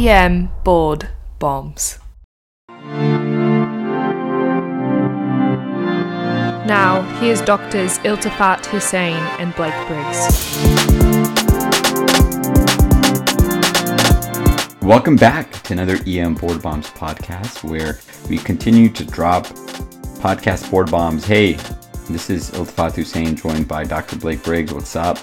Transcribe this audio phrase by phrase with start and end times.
[0.00, 1.98] EM board bombs.
[6.66, 10.56] Now, here's doctors Iltifat Hussein and Blake Briggs.
[14.80, 17.98] Welcome back to another EM Board Bombs podcast where
[18.30, 19.48] we continue to drop
[20.22, 21.26] podcast board bombs.
[21.26, 21.58] Hey,
[22.08, 24.16] this is Iltifat Hussein joined by Dr.
[24.16, 24.72] Blake Briggs.
[24.72, 25.18] What's up?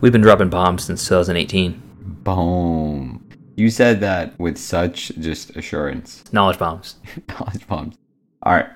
[0.00, 1.82] We've been dropping bombs since 2018.
[2.24, 3.11] Boom.
[3.62, 6.24] You said that with such just assurance.
[6.32, 6.96] Knowledge bombs.
[7.28, 7.94] Knowledge bombs.
[8.42, 8.66] All right.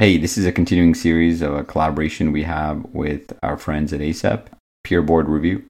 [0.00, 4.00] Hey, this is a continuing series of a collaboration we have with our friends at
[4.00, 4.48] ACEP,
[4.82, 5.62] Peer Board Review.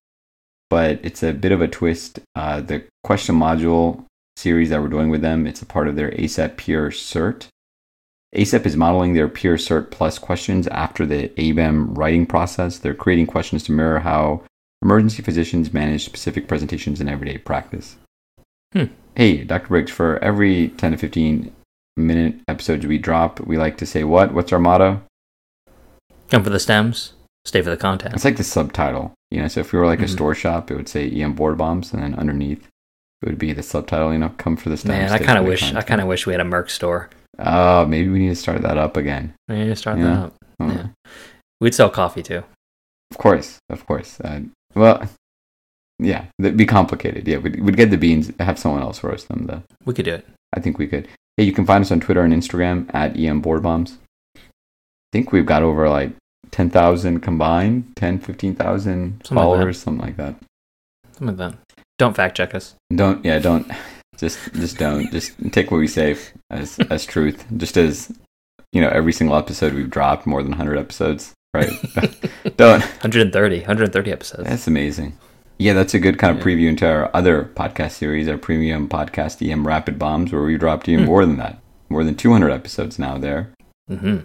[0.70, 2.20] But it's a bit of a twist.
[2.34, 4.06] Uh, the question module
[4.36, 7.48] series that we're doing with them, it's a part of their ACEP Peer Cert.
[8.34, 12.78] ACEP is modeling their Peer Cert Plus questions after the ABEM writing process.
[12.78, 14.44] They're creating questions to mirror how
[14.80, 17.98] emergency physicians manage specific presentations in everyday practice.
[18.76, 18.92] Hmm.
[19.14, 19.68] Hey, Dr.
[19.68, 21.50] Briggs, for every 10 to 15
[21.96, 24.34] minute episodes we drop, we like to say what?
[24.34, 25.00] What's our motto?
[26.28, 27.14] Come for the stems,
[27.46, 28.14] stay for the content.
[28.14, 29.14] It's like the subtitle.
[29.30, 30.10] You know, so if we were like a Mhm.
[30.10, 32.68] store shop, it would say EM board bombs, and then underneath
[33.22, 34.12] it would be the subtitle.
[34.12, 35.10] You know, come for the stems.
[35.10, 37.08] Man, I kind of wish I kind of wish we had a Merc store.
[37.38, 39.32] Oh, maybe we need to start that up again.
[39.48, 40.34] We need to start that up.
[40.60, 40.88] Yeah.
[41.60, 42.42] We'd sell coffee too.
[43.10, 44.20] Of course, of course.
[44.20, 44.40] Uh,
[44.74, 45.08] well,
[45.98, 47.26] yeah, that'd be complicated.
[47.26, 49.46] Yeah, we'd, we'd get the beans, have someone else roast them.
[49.46, 50.26] Though We could do it.
[50.54, 51.08] I think we could.
[51.36, 53.98] Hey, you can find us on Twitter and Instagram at EM Board Bombs.
[54.36, 54.40] I
[55.12, 56.12] think we've got over like
[56.50, 60.34] 10,000 combined, 10, 15,000 Something like followers, something like that.
[61.12, 61.58] Something like that.
[61.98, 62.74] Don't fact check us.
[62.94, 63.70] Don't, yeah, don't,
[64.16, 66.16] just, just don't, just take what we say
[66.50, 67.44] as, as truth.
[67.56, 68.12] Just as,
[68.72, 71.70] you know, every single episode we've dropped, more than 100 episodes, right?
[72.56, 74.48] don't, 130, 130 episodes.
[74.48, 75.16] That's amazing.
[75.58, 79.46] Yeah, that's a good kind of preview into our other podcast series, our premium podcast,
[79.46, 81.10] EM Rapid Bombs, where we dropped even Hmm.
[81.10, 81.58] more than that.
[81.88, 83.52] More than 200 episodes now there.
[83.88, 84.18] hmm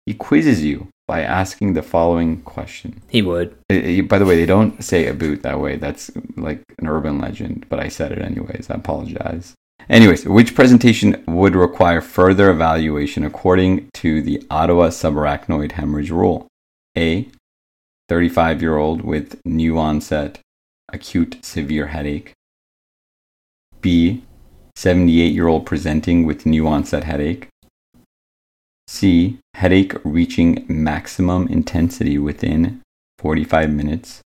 [0.05, 3.01] he quizzes you by asking the following question.
[3.07, 3.55] He would.
[3.69, 5.77] By the way, they don't say a boot that way.
[5.77, 8.69] That's like an urban legend, but I said it anyways.
[8.69, 9.53] I apologize.
[9.89, 16.47] Anyways, which presentation would require further evaluation according to the Ottawa subarachnoid hemorrhage rule?
[16.97, 17.29] A.
[18.09, 20.39] 35 year old with new onset
[20.91, 22.33] acute severe headache.
[23.81, 24.23] B.
[24.75, 27.47] 78 year old presenting with new onset headache.
[28.87, 29.39] C.
[29.53, 32.81] Headache reaching maximum intensity within
[33.19, 34.21] 45 minutes.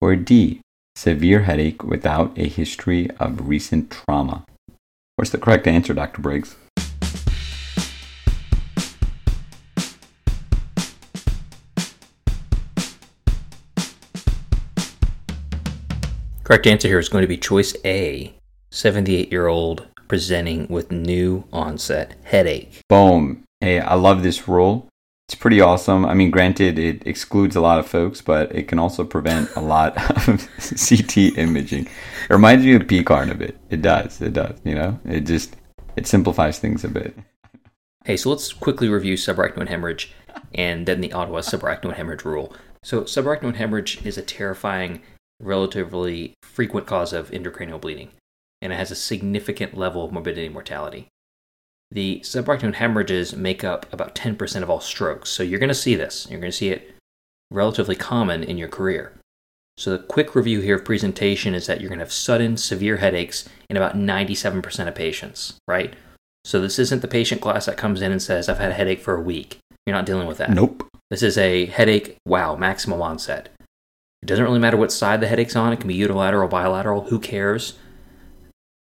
[0.00, 0.60] Or D.
[0.96, 4.44] Severe headache without a history of recent trauma.
[5.16, 6.22] What's the correct answer, Dr.
[6.22, 6.56] Briggs?
[16.48, 18.32] Correct answer here is going to be choice A
[18.70, 22.80] 78 year old presenting with new onset headache.
[22.88, 23.44] Boom.
[23.60, 24.88] Hey, I love this rule.
[25.28, 26.06] It's pretty awesome.
[26.06, 29.60] I mean, granted, it excludes a lot of folks, but it can also prevent a
[29.60, 29.94] lot
[30.26, 30.48] of
[30.88, 31.84] CT imaging.
[31.84, 33.58] It reminds me of PECARN a bit.
[33.68, 34.18] It does.
[34.22, 34.58] It does.
[34.64, 35.54] You know, it just
[35.96, 37.14] it simplifies things a bit.
[38.06, 40.14] Hey, so let's quickly review subarachnoid hemorrhage
[40.54, 42.54] and then the Ottawa subarachnoid hemorrhage rule.
[42.82, 45.02] So, subarachnoid hemorrhage is a terrifying
[45.40, 48.10] relatively frequent cause of intracranial bleeding,
[48.60, 51.08] and it has a significant level of morbidity and mortality.
[51.90, 55.94] The subarachnoid hemorrhages make up about 10% of all strokes, so you're going to see
[55.94, 56.26] this.
[56.28, 56.94] You're going to see it
[57.50, 59.12] relatively common in your career.
[59.78, 62.96] So, the quick review here of presentation is that you're going to have sudden, severe
[62.96, 65.94] headaches in about 97% of patients, right?
[66.44, 69.00] So, this isn't the patient class that comes in and says, I've had a headache
[69.00, 69.58] for a week.
[69.86, 70.50] You're not dealing with that.
[70.50, 70.88] Nope.
[71.10, 73.48] This is a headache, wow, maximum onset.
[74.28, 75.72] Doesn't really matter what side the headache's on.
[75.72, 77.04] It can be unilateral, bilateral.
[77.04, 77.78] Who cares?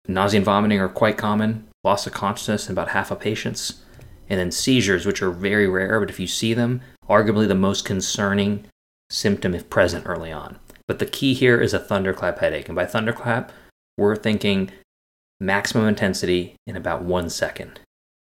[0.08, 1.68] Nausea and vomiting are quite common.
[1.84, 3.84] Loss of consciousness in about half of patients.
[4.28, 7.84] And then seizures, which are very rare, but if you see them, arguably the most
[7.84, 8.66] concerning
[9.08, 10.58] symptom if present early on.
[10.88, 12.68] But the key here is a thunderclap headache.
[12.68, 13.52] And by thunderclap,
[13.96, 14.72] we're thinking
[15.38, 17.78] maximum intensity in about one second.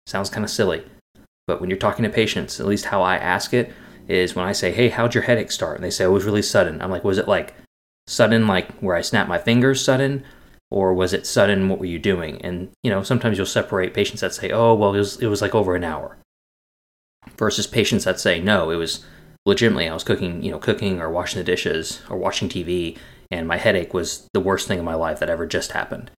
[0.08, 0.84] Sounds kind of silly.
[1.46, 3.72] But when you're talking to patients, at least how I ask it
[4.08, 5.76] is when I say, Hey, how'd your headache start?
[5.76, 6.82] And they say, oh, It was really sudden.
[6.82, 7.54] I'm like, Was it like
[8.08, 10.24] sudden, like where I snap my fingers sudden?
[10.70, 11.70] Or was it sudden?
[11.70, 12.42] What were you doing?
[12.42, 15.42] And, you know, sometimes you'll separate patients that say, Oh, well, it was, it was
[15.42, 16.18] like over an hour
[17.38, 19.06] versus patients that say, No, it was
[19.46, 22.98] legitimately, I was cooking, you know, cooking or washing the dishes or watching TV,
[23.32, 26.12] and my headache was the worst thing in my life that ever just happened.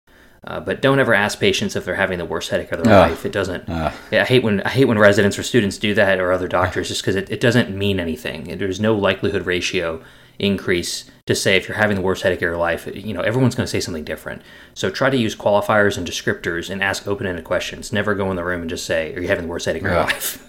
[0.48, 3.12] Uh, but don't ever ask patients if they're having the worst headache of their Ugh.
[3.12, 3.26] life.
[3.26, 3.66] It doesn't.
[3.68, 3.94] Ah.
[4.12, 6.88] Yeah, I hate when I hate when residents or students do that or other doctors,
[6.88, 8.58] just because it, it doesn't mean anything.
[8.58, 10.02] There's no likelihood ratio
[10.40, 12.88] increase to say if you're having the worst headache of your life.
[12.88, 14.42] You know, everyone's going to say something different.
[14.74, 17.92] So try to use qualifiers and descriptors and ask open-ended questions.
[17.92, 19.90] Never go in the room and just say, "Are you having the worst headache of
[19.92, 20.06] your Ugh.
[20.14, 20.44] life?"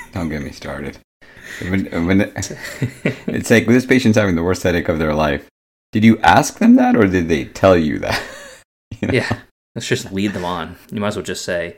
[0.14, 0.96] Don't get me started.
[1.60, 2.32] When, when
[3.26, 5.46] it's like this patient's having the worst headache of their life.
[5.92, 8.22] Did you ask them that, or did they tell you that?
[9.02, 9.14] You know?
[9.14, 9.38] Yeah,
[9.74, 10.76] let's just lead them on.
[10.90, 11.76] You might as well just say,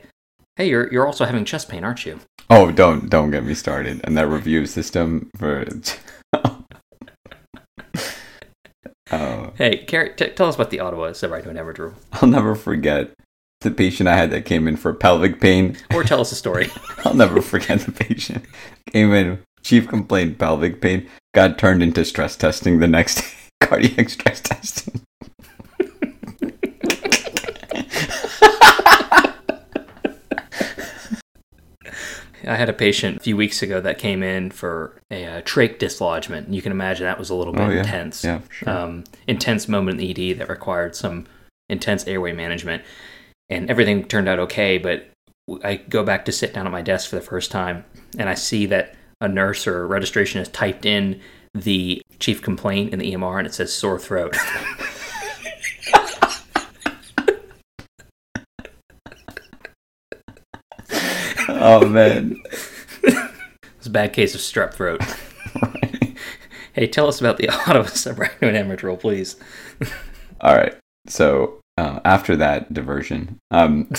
[0.55, 2.19] "Hey, you're you're also having chest pain, aren't you?"
[2.49, 4.01] Oh, don't don't get me started.
[4.03, 5.65] And that review system for.
[9.11, 13.11] oh, Hey, Carrie, t- tell us about the Ottawa subarachnoid hemorrhage rule, I'll never forget
[13.61, 15.77] the patient I had that came in for pelvic pain.
[15.93, 16.69] or tell us a story.
[17.05, 18.45] I'll never forget the patient
[18.91, 23.27] came in chief complaint pelvic pain got turned into stress testing the next day
[23.61, 25.00] cardiac stress testing
[32.43, 35.77] I had a patient a few weeks ago that came in for a uh, trach
[35.77, 36.51] dislodgement.
[36.51, 37.79] You can imagine that was a little bit Oh, yeah.
[37.81, 38.23] intense.
[38.23, 38.69] yeah sure.
[38.69, 41.27] um, intense moment in the ED that required some
[41.69, 42.83] intense airway management.
[43.49, 45.11] And everything turned out okay, but
[45.63, 47.85] I go back to sit down at my desk for the first time
[48.17, 51.21] and I see that a nurse or a registration has typed in
[51.53, 54.35] the chief complaint in the EMR and it says sore throat.
[61.61, 62.41] oh man
[63.03, 65.01] it's a bad case of strep throat.
[66.73, 69.35] Hey, tell us about the Ottawa subarachnoid hemorrhage rule, please.
[70.39, 70.73] all right
[71.07, 73.89] so uh, after that diversion um,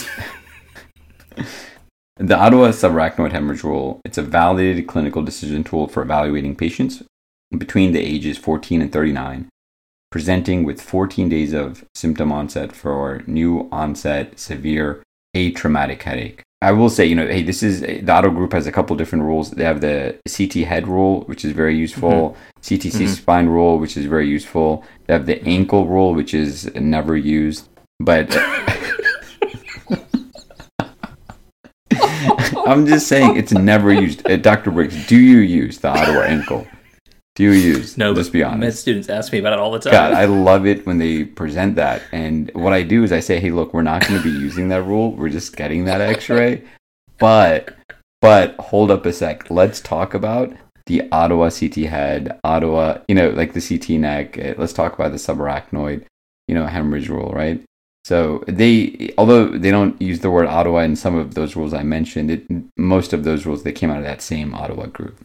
[2.16, 7.02] the ottawa subarachnoid hemorrhage rule it's a validated clinical decision tool for evaluating patients
[7.58, 9.48] between the ages 14 and 39
[10.10, 15.02] presenting with 14 days of symptom onset for new onset severe
[15.34, 16.42] atraumatic headache.
[16.60, 19.24] I will say, you know, hey, this is the Ottawa group has a couple different
[19.24, 19.50] rules.
[19.50, 23.08] They have the CT head rule, which is very useful, CTC Mhm.
[23.08, 24.84] spine rule, which is very useful.
[25.06, 27.68] They have the ankle rule, which is never used.
[27.98, 28.30] But
[32.66, 34.28] I'm just saying it's never used.
[34.30, 34.70] Uh, Dr.
[34.70, 36.66] Briggs, do you use the Ottawa ankle?
[37.34, 37.96] Do you use?
[37.96, 38.80] No, let's be Med honest.
[38.80, 39.92] students ask me about it all the time.
[39.92, 42.02] God, I love it when they present that.
[42.12, 44.68] And what I do is I say, hey, look, we're not going to be using
[44.68, 45.12] that rule.
[45.12, 46.62] We're just getting that X-ray.
[47.18, 47.74] But,
[48.20, 49.50] but hold up a sec.
[49.50, 50.52] Let's talk about
[50.86, 54.38] the Ottawa CT head, Ottawa, you know, like the CT neck.
[54.38, 56.04] Uh, Let's talk about the subarachnoid,
[56.48, 57.62] you know, hemorrhage rule, right?
[58.04, 61.84] So they, although they don't use the word Ottawa in some of those rules I
[61.84, 62.42] mentioned, it,
[62.76, 65.16] most of those rules they came out of that same Ottawa group.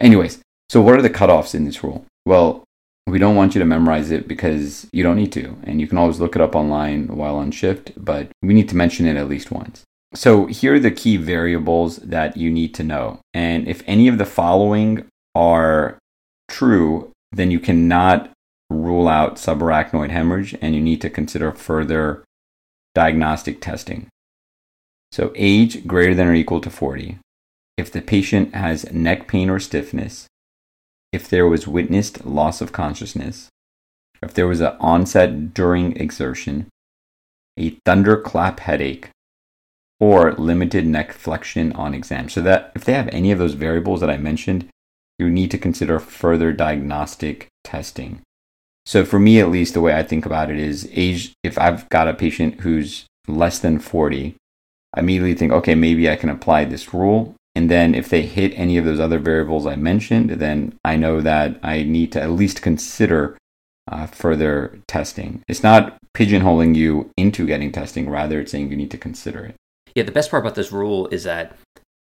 [0.00, 2.04] Anyways, so what are the cutoffs in this rule?
[2.24, 2.64] Well,
[3.06, 5.98] we don't want you to memorize it because you don't need to, and you can
[5.98, 9.28] always look it up online while on shift, but we need to mention it at
[9.28, 9.82] least once.
[10.14, 13.20] So here are the key variables that you need to know.
[13.32, 15.98] And if any of the following are
[16.48, 18.30] true, then you cannot
[18.70, 22.24] rule out subarachnoid hemorrhage and you need to consider further
[22.94, 24.08] diagnostic testing.
[25.10, 27.18] So age greater than or equal to 40.
[27.76, 30.26] If the patient has neck pain or stiffness,
[31.12, 33.48] if there was witnessed loss of consciousness,
[34.22, 36.68] if there was an onset during exertion,
[37.58, 39.10] a thunderclap headache,
[40.00, 42.28] or limited neck flexion on exam.
[42.28, 44.68] So that if they have any of those variables that I mentioned,
[45.18, 48.20] you need to consider further diagnostic testing.
[48.84, 51.34] So for me, at least, the way I think about it is age.
[51.44, 54.34] If I've got a patient who's less than 40,
[54.94, 57.36] I immediately think, okay, maybe I can apply this rule.
[57.54, 61.20] And then if they hit any of those other variables I mentioned, then I know
[61.20, 63.36] that I need to at least consider
[63.90, 65.42] uh, further testing.
[65.48, 69.54] It's not pigeonholing you into getting testing, rather, it's saying you need to consider it.
[69.94, 71.56] Yeah, the best part about this rule is that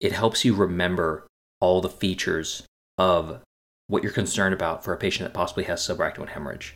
[0.01, 1.25] it helps you remember
[1.61, 2.63] all the features
[2.97, 3.41] of
[3.87, 6.75] what you're concerned about for a patient that possibly has subarachnoid hemorrhage.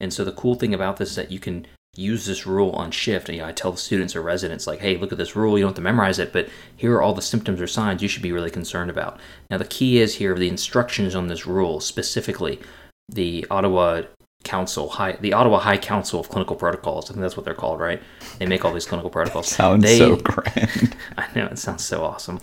[0.00, 1.66] And so the cool thing about this is that you can
[1.98, 3.28] use this rule on shift.
[3.28, 5.58] And you know, I tell the students or residents, like, hey, look at this rule.
[5.58, 8.08] You don't have to memorize it, but here are all the symptoms or signs you
[8.08, 9.18] should be really concerned about.
[9.50, 12.60] Now, the key is here the instructions on this rule, specifically
[13.08, 14.02] the Ottawa
[14.44, 17.10] Council, High, the Ottawa High Council of Clinical Protocols.
[17.10, 18.02] I think that's what they're called, right?
[18.38, 19.48] They make all these clinical protocols.
[19.50, 20.96] sounds they, so grand.
[21.18, 22.40] I know it sounds so awesome.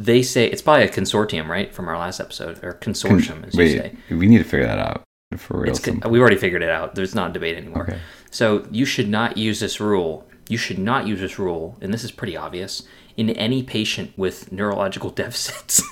[0.00, 3.70] They say it's probably a consortium, right, from our last episode, or consortium, as Wait,
[3.72, 3.96] you say.
[4.10, 5.70] we need to figure that out for real.
[5.70, 6.94] It's con- we've already figured it out.
[6.94, 7.82] There's not a debate anymore.
[7.82, 7.98] Okay.
[8.30, 10.26] So you should not use this rule.
[10.48, 12.82] You should not use this rule, and this is pretty obvious,
[13.16, 15.82] in any patient with neurological deficits.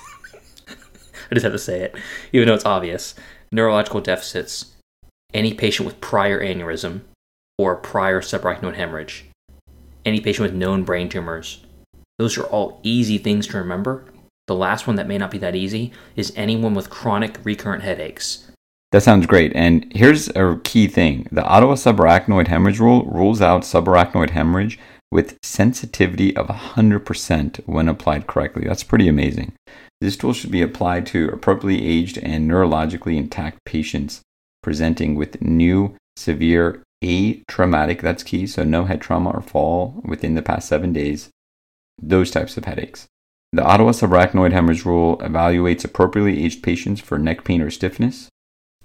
[0.69, 1.95] I just have to say it,
[2.33, 3.14] even though it's obvious.
[3.52, 4.75] Neurological deficits,
[5.35, 7.02] any patient with prior aneurysm
[7.59, 9.26] or prior subarachnoid hemorrhage,
[10.05, 11.64] any patient with known brain tumors.
[12.19, 14.07] Those are all easy things to remember.
[14.47, 18.50] The last one that may not be that easy is anyone with chronic recurrent headaches.
[18.93, 19.52] That sounds great.
[19.55, 24.78] And here's a key thing the Ottawa subarachnoid hemorrhage rule rules out subarachnoid hemorrhage
[25.11, 28.64] with sensitivity of 100% when applied correctly.
[28.66, 29.52] That's pretty amazing.
[30.00, 34.21] This tool should be applied to appropriately aged and neurologically intact patients
[34.62, 40.43] presenting with new severe atraumatic, that's key, so no head trauma or fall within the
[40.43, 41.31] past seven days,
[42.02, 43.07] those types of headaches.
[43.52, 48.28] The Ottawa subarachnoid hemorrhage rule evaluates appropriately aged patients for neck pain or stiffness,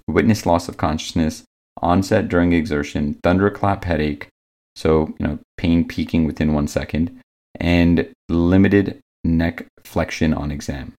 [0.08, 1.44] witness loss of consciousness,
[1.80, 4.28] onset during exertion, thunderclap headache,
[4.76, 7.20] so you know pain peaking within one second,
[7.58, 10.94] and limited neck flexion on exam.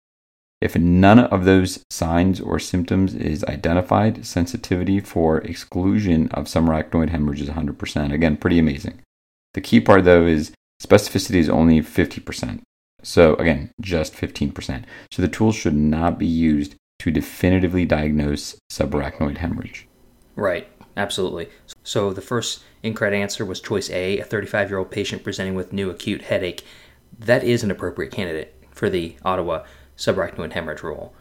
[0.61, 7.41] If none of those signs or symptoms is identified, sensitivity for exclusion of subarachnoid hemorrhage
[7.41, 8.13] is 100%.
[8.13, 9.01] Again, pretty amazing.
[9.55, 12.61] The key part though is specificity is only 50%.
[13.01, 14.85] So again, just 15%.
[15.11, 19.89] So the tool should not be used to definitively diagnose subarachnoid hemorrhage.
[20.37, 21.49] Right, absolutely.
[21.83, 25.73] So the first incorrect answer was choice A, a 35 year old patient presenting with
[25.73, 26.63] new acute headache.
[27.19, 29.65] That is an appropriate candidate for the Ottawa
[29.97, 31.13] subarachnoid hemorrhage rule.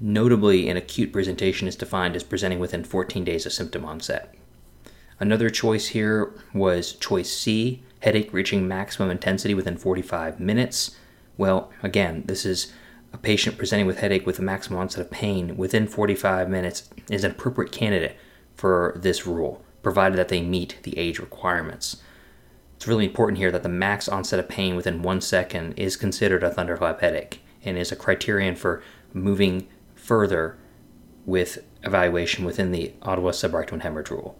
[0.00, 4.34] Notably, an acute presentation is defined as presenting within 14 days of symptom onset.
[5.20, 10.96] Another choice here was choice C, headache reaching maximum intensity within 45 minutes.
[11.36, 12.72] Well, again, this is
[13.12, 17.24] a patient presenting with headache with a maximum onset of pain within 45 minutes is
[17.24, 18.16] an appropriate candidate
[18.54, 22.02] for this rule, provided that they meet the age requirements.
[22.76, 26.42] It's really important here that the max onset of pain within one second is considered
[26.42, 28.82] a thunderclap headache and is a criterion for
[29.12, 30.58] moving further
[31.24, 34.38] with evaluation within the Ottawa subarachnoid hemorrhage rule.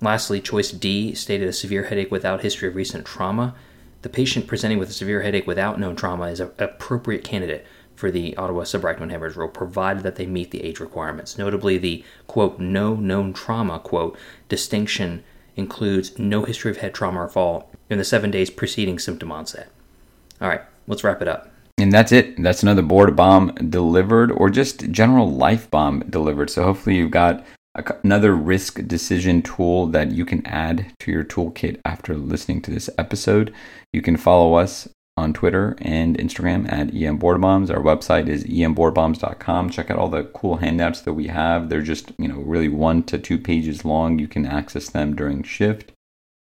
[0.00, 3.54] Lastly, choice D stated a severe headache without history of recent trauma.
[4.02, 8.10] The patient presenting with a severe headache without known trauma is an appropriate candidate for
[8.10, 11.38] the Ottawa subarachnoid hemorrhage rule, provided that they meet the age requirements.
[11.38, 14.18] Notably, the quote, no known trauma, quote,
[14.48, 15.22] distinction
[15.54, 19.68] includes no history of head trauma or fall in the seven days preceding symptom onset.
[20.40, 21.50] All right, let's wrap it up.
[21.78, 22.42] And that's it.
[22.42, 26.50] That's another board bomb delivered, or just general life bomb delivered.
[26.50, 27.44] So hopefully you've got
[27.74, 32.90] another risk decision tool that you can add to your toolkit after listening to this
[32.98, 33.52] episode.
[33.92, 37.70] You can follow us on Twitter and Instagram at EM Board Bombs.
[37.70, 39.70] Our website is emboardbombs.com.
[39.70, 41.68] Check out all the cool handouts that we have.
[41.68, 44.18] They're just, you know, really one to two pages long.
[44.18, 45.92] You can access them during shift.